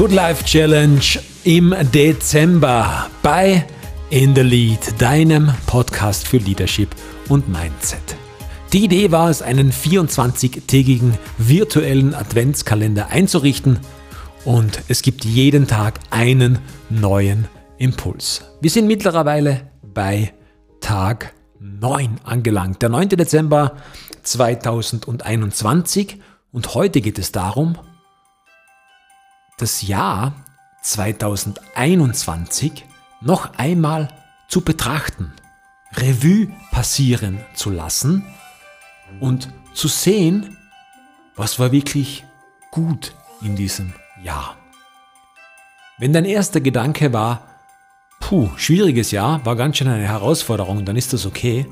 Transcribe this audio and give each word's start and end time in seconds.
Good 0.00 0.12
Life 0.12 0.44
Challenge 0.46 1.02
im 1.44 1.74
Dezember 1.92 3.10
bei 3.22 3.66
In 4.08 4.34
the 4.34 4.40
Lead, 4.40 4.98
deinem 4.98 5.52
Podcast 5.66 6.26
für 6.26 6.38
Leadership 6.38 6.88
und 7.28 7.50
Mindset. 7.50 8.16
Die 8.72 8.84
Idee 8.84 9.12
war 9.12 9.28
es, 9.28 9.42
einen 9.42 9.70
24-tägigen 9.70 11.12
virtuellen 11.36 12.14
Adventskalender 12.14 13.08
einzurichten 13.08 13.78
und 14.46 14.80
es 14.88 15.02
gibt 15.02 15.26
jeden 15.26 15.66
Tag 15.66 16.00
einen 16.08 16.60
neuen 16.88 17.46
Impuls. 17.76 18.42
Wir 18.62 18.70
sind 18.70 18.86
mittlerweile 18.86 19.68
bei 19.82 20.32
Tag 20.80 21.34
9 21.58 22.20
angelangt, 22.24 22.80
der 22.80 22.88
9. 22.88 23.10
Dezember 23.10 23.76
2021 24.22 26.16
und 26.52 26.74
heute 26.74 27.02
geht 27.02 27.18
es 27.18 27.32
darum, 27.32 27.76
das 29.60 29.82
Jahr 29.82 30.32
2021 30.82 32.86
noch 33.20 33.58
einmal 33.58 34.08
zu 34.48 34.62
betrachten, 34.62 35.32
Revue 35.94 36.48
passieren 36.70 37.40
zu 37.54 37.70
lassen 37.70 38.24
und 39.20 39.48
zu 39.74 39.88
sehen, 39.88 40.56
was 41.36 41.58
war 41.58 41.72
wirklich 41.72 42.24
gut 42.70 43.14
in 43.42 43.56
diesem 43.56 43.92
Jahr. 44.22 44.56
Wenn 45.98 46.12
dein 46.12 46.24
erster 46.24 46.60
Gedanke 46.60 47.12
war, 47.12 47.48
puh, 48.20 48.50
schwieriges 48.56 49.10
Jahr, 49.10 49.44
war 49.44 49.56
ganz 49.56 49.76
schön 49.76 49.88
eine 49.88 50.08
Herausforderung, 50.08 50.84
dann 50.84 50.96
ist 50.96 51.12
das 51.12 51.26
okay. 51.26 51.66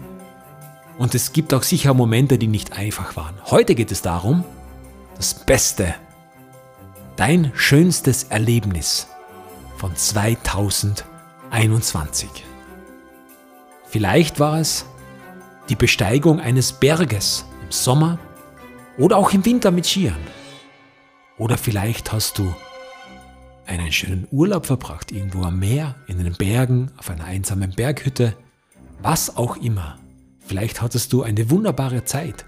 Und 0.99 1.15
es 1.15 1.33
gibt 1.33 1.55
auch 1.55 1.63
sicher 1.63 1.95
Momente, 1.95 2.39
die 2.39 2.49
nicht 2.49 2.73
einfach 2.73 3.17
waren. 3.17 3.37
Heute 3.47 3.75
geht 3.75 3.93
es 3.93 4.03
darum, 4.03 4.45
das 5.17 5.33
Beste 5.33 5.95
dein 7.19 7.53
schönstes 7.57 8.25
Erlebnis 8.25 9.07
von 9.77 9.95
2021. 9.95 12.29
Vielleicht 13.89 14.39
war 14.39 14.61
es 14.61 14.87
die 15.69 15.75
Besteigung 15.75 16.39
eines 16.39 16.73
Berges 16.73 17.45
im 17.65 17.73
Sommer 17.73 18.21
oder 18.97 19.17
auch 19.17 19.33
im 19.33 19.45
Winter 19.45 19.73
mit 19.73 19.87
Skiern. 19.87 20.21
Oder 21.39 21.59
vielleicht 21.59 22.13
hast 22.13 22.39
du 22.39 22.55
einen 23.67 23.91
schönen 23.91 24.29
Urlaub 24.31 24.67
verbracht, 24.67 25.11
irgendwo 25.11 25.43
am 25.43 25.59
Meer, 25.59 25.97
in 26.07 26.23
den 26.23 26.35
Bergen, 26.35 26.93
auf 26.99 27.11
einer 27.11 27.25
einsamen 27.25 27.73
Berghütte, 27.73 28.37
was 29.03 29.37
auch 29.37 29.57
immer. 29.57 29.99
Vielleicht 30.39 30.81
hattest 30.81 31.13
du 31.13 31.25
eine 31.25 31.51
wunderbare 31.51 32.05
Zeit 32.05 32.47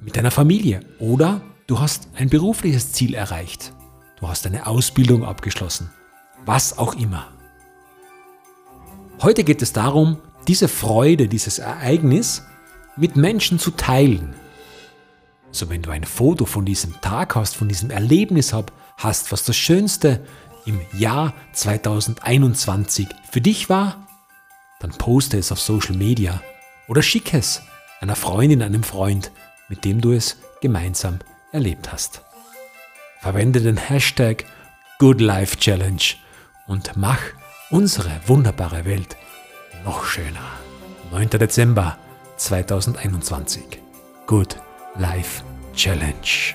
mit 0.00 0.16
deiner 0.16 0.30
Familie 0.30 0.80
oder 0.98 1.42
Du 1.70 1.78
hast 1.78 2.08
ein 2.16 2.28
berufliches 2.28 2.90
Ziel 2.90 3.14
erreicht. 3.14 3.72
Du 4.18 4.26
hast 4.26 4.44
eine 4.44 4.66
Ausbildung 4.66 5.24
abgeschlossen. 5.24 5.88
Was 6.44 6.76
auch 6.76 6.96
immer. 6.96 7.28
Heute 9.22 9.44
geht 9.44 9.62
es 9.62 9.72
darum, 9.72 10.18
diese 10.48 10.66
Freude, 10.66 11.28
dieses 11.28 11.60
Ereignis 11.60 12.42
mit 12.96 13.14
Menschen 13.14 13.60
zu 13.60 13.70
teilen. 13.70 14.34
So 15.52 15.70
wenn 15.70 15.80
du 15.80 15.90
ein 15.92 16.02
Foto 16.02 16.44
von 16.44 16.64
diesem 16.64 17.00
Tag 17.02 17.36
hast, 17.36 17.54
von 17.54 17.68
diesem 17.68 17.90
Erlebnis 17.90 18.52
hast, 18.96 19.30
was 19.30 19.44
das 19.44 19.56
Schönste 19.56 20.26
im 20.66 20.80
Jahr 20.98 21.34
2021 21.52 23.06
für 23.30 23.40
dich 23.40 23.68
war, 23.68 24.08
dann 24.80 24.90
poste 24.90 25.38
es 25.38 25.52
auf 25.52 25.60
Social 25.60 25.94
Media 25.94 26.42
oder 26.88 27.00
schicke 27.00 27.38
es 27.38 27.62
einer 28.00 28.16
Freundin, 28.16 28.60
einem 28.60 28.82
Freund, 28.82 29.30
mit 29.68 29.84
dem 29.84 30.00
du 30.00 30.10
es 30.10 30.38
gemeinsam 30.60 31.20
erlebt 31.52 31.92
hast. 31.92 32.22
Verwende 33.20 33.60
den 33.60 33.76
Hashtag 33.76 34.44
GoodLifeChallenge 34.98 36.16
und 36.66 36.96
mach 36.96 37.20
unsere 37.70 38.10
wunderbare 38.26 38.84
Welt 38.84 39.16
noch 39.84 40.04
schöner. 40.04 40.58
9. 41.10 41.30
Dezember 41.30 41.98
2021. 42.36 43.80
Good 44.26 44.56
Life 44.96 45.42
Challenge. 45.74 46.54